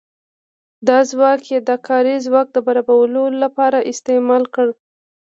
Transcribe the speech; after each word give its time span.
دا 0.87 0.97
ځواک 1.11 1.41
یې 1.51 1.59
د 1.69 1.71
کاري 1.87 2.15
ځواک 2.25 2.47
برابرولو 2.67 3.23
لپاره 3.43 3.85
استعمال 3.91 4.43
کړ. 4.55 4.67